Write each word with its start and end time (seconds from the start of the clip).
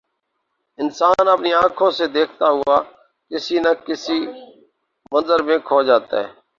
انسان 0.79 1.27
اپنی 1.27 1.51
آنکھوں 1.53 1.89
سے 1.97 2.05
دیکھتا 2.17 2.47
ہوا 2.49 2.77
کسی 3.31 3.59
نہ 3.59 3.71
کسی 3.85 4.19
منظر 5.11 5.39
میں 5.43 5.57
کھو 5.67 5.81
جاتا 5.83 6.15
ہے۔ 6.19 6.41